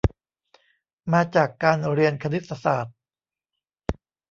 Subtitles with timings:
[1.11, 2.95] มาจากการเรียนคณิตศาสตร์